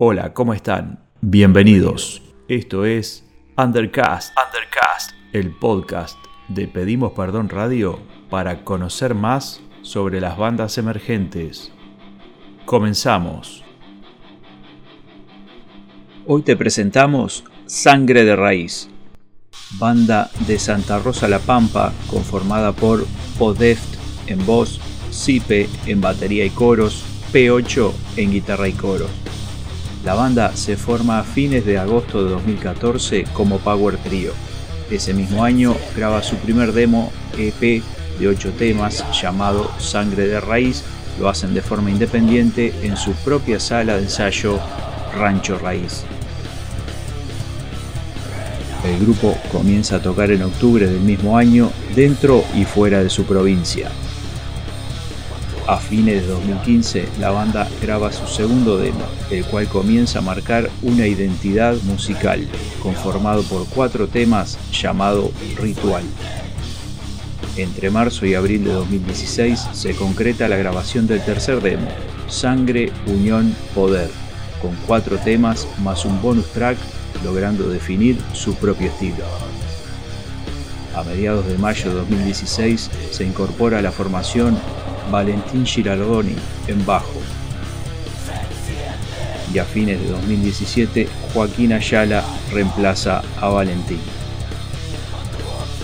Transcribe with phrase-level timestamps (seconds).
[0.00, 1.00] Hola, ¿cómo están?
[1.22, 2.22] Bienvenidos.
[2.46, 3.24] Esto es
[3.56, 7.98] Undercast, Undercast, el podcast de Pedimos Perdón Radio
[8.30, 11.72] para conocer más sobre las bandas emergentes.
[12.64, 13.64] Comenzamos.
[16.28, 18.88] Hoy te presentamos Sangre de Raíz,
[19.80, 23.04] banda de Santa Rosa La Pampa conformada por
[23.36, 23.96] Podeft
[24.28, 24.80] en voz,
[25.10, 29.10] Sipe en batería y coros, P8 en guitarra y coros.
[30.04, 34.32] La banda se forma a fines de agosto de 2014 como Power Trio.
[34.90, 37.82] Ese mismo año graba su primer demo EP
[38.18, 40.84] de 8 temas llamado Sangre de Raíz.
[41.20, 44.60] Lo hacen de forma independiente en su propia sala de ensayo
[45.16, 46.04] Rancho Raíz.
[48.84, 53.24] El grupo comienza a tocar en octubre del mismo año dentro y fuera de su
[53.24, 53.90] provincia.
[55.68, 60.70] A fines de 2015, la banda graba su segundo demo, el cual comienza a marcar
[60.80, 62.48] una identidad musical,
[62.82, 66.04] conformado por cuatro temas llamado Ritual.
[67.58, 71.88] Entre marzo y abril de 2016 se concreta la grabación del tercer demo,
[72.28, 74.08] Sangre, Unión, Poder,
[74.62, 76.78] con cuatro temas más un bonus track,
[77.22, 79.24] logrando definir su propio estilo.
[80.96, 84.58] A mediados de mayo de 2016 se incorpora a la formación
[85.10, 86.34] Valentín Girardoni
[86.66, 87.20] en bajo.
[89.52, 94.00] Y a fines de 2017, Joaquín Ayala reemplaza a Valentín.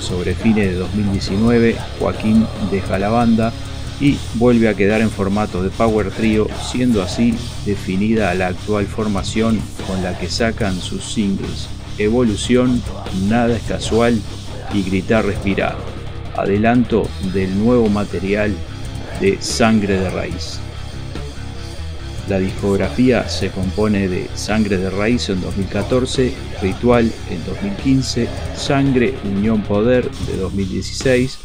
[0.00, 3.52] Sobre fines de 2019, Joaquín deja la banda
[4.00, 9.60] y vuelve a quedar en formato de Power Trio, siendo así definida la actual formación
[9.86, 12.82] con la que sacan sus singles Evolución,
[13.28, 14.20] Nada es Casual
[14.72, 15.76] y Gritar Respirar.
[16.36, 18.52] Adelanto del nuevo material
[19.20, 20.60] de Sangre de Raíz.
[22.28, 29.62] La discografía se compone de Sangre de Raíz en 2014, Ritual en 2015, Sangre Unión
[29.62, 31.38] Poder de 2016,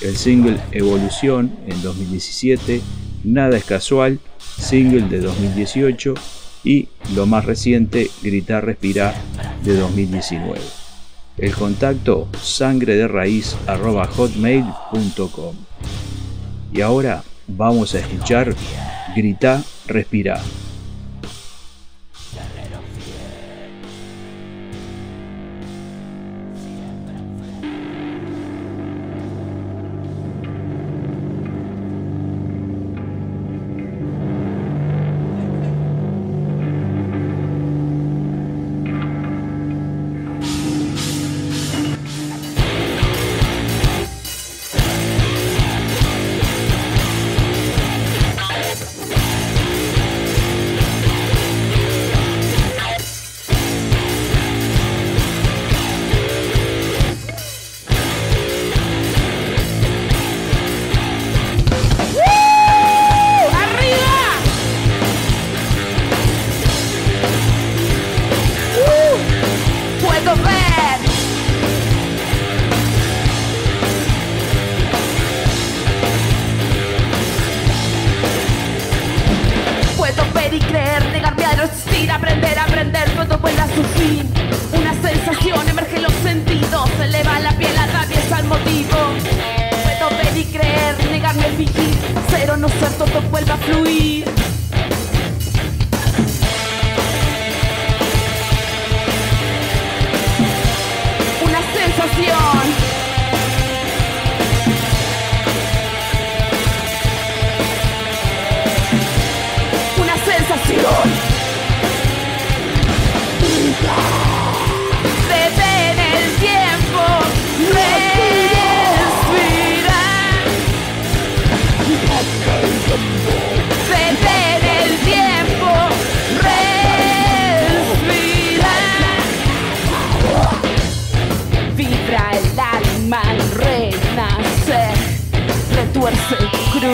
[0.00, 2.80] el single Evolución en 2017,
[3.22, 4.18] Nada es Casual,
[4.58, 6.14] single de 2018
[6.64, 9.14] y lo más reciente Gritar Respirar
[9.62, 10.60] de 2019.
[11.36, 15.54] El contacto sangre de raíz hotmail.com.
[16.74, 18.52] Y ahora vamos a escuchar
[19.14, 20.40] Grita, Respira.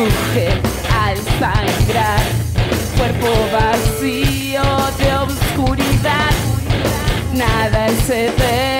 [0.02, 2.20] Al sangrar,
[2.96, 4.62] cuerpo vacío
[4.98, 6.30] de oscuridad,
[7.34, 8.79] nada es eterno.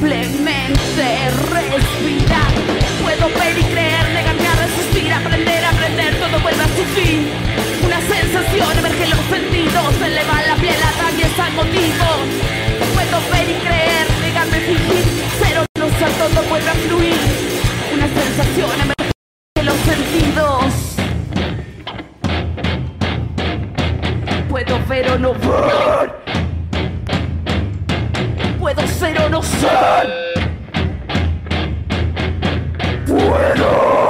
[0.00, 2.52] Simplemente respirar.
[3.02, 7.28] Puedo ver y creer, negarme a resistir, aprender, aprender, todo vuelve a su fin.
[7.84, 12.20] Una sensación emerge los sentidos, se eleva la piel, atraviesa motivos.
[12.94, 15.04] Puedo ver y creer, negarme a fingir,
[15.42, 17.20] pero no ser todo vuelve a fluir.
[17.92, 20.64] Una sensación emerge los sentidos.
[24.48, 26.29] Puedo ver o no ver.
[28.72, 30.08] Puedo ser o no ser.
[33.04, 34.09] Puedo.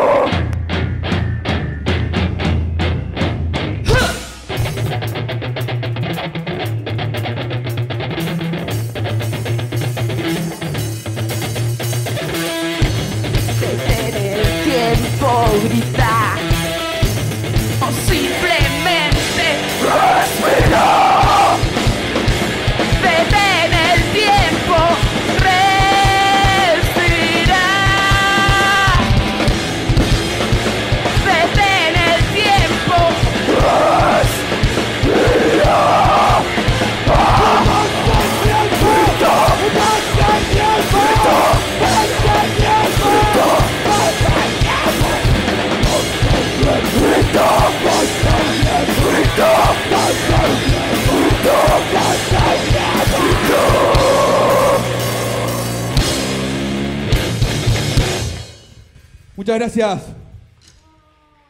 [59.40, 60.02] Muchas gracias.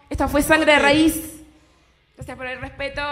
[0.09, 1.41] Esta fue Sangre de Raíz.
[2.15, 3.03] Gracias por el respeto.